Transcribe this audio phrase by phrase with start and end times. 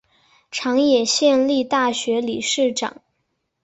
[0.49, 3.03] 长野县立大学理事长。